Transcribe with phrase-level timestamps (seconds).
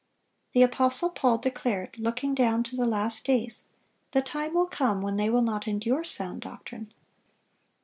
[0.53, 3.65] The apostle Paul declared, looking down to the last days,
[4.13, 6.91] "The time will come when they will not endure sound doctrine."